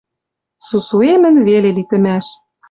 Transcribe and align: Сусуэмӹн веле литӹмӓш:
Сусуэмӹн 0.67 1.35
веле 1.47 1.69
литӹмӓш: 1.77 2.25